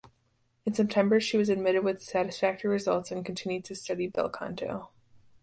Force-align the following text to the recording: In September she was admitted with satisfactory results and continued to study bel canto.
In 0.65 0.73
September 0.73 1.19
she 1.19 1.37
was 1.37 1.47
admitted 1.47 1.83
with 1.83 2.01
satisfactory 2.01 2.71
results 2.71 3.11
and 3.11 3.23
continued 3.23 3.63
to 3.65 3.75
study 3.75 4.07
bel 4.07 4.29
canto. 4.31 4.89